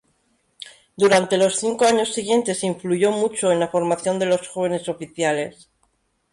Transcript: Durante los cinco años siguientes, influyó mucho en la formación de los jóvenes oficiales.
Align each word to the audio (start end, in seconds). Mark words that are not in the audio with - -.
Durante 0.97 1.37
los 1.37 1.57
cinco 1.59 1.85
años 1.85 2.11
siguientes, 2.11 2.63
influyó 2.63 3.11
mucho 3.11 3.51
en 3.51 3.59
la 3.59 3.67
formación 3.67 4.17
de 4.17 4.25
los 4.25 4.47
jóvenes 4.47 4.89
oficiales. 4.89 5.69